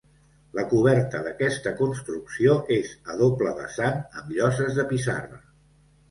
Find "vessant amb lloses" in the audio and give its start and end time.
3.59-4.79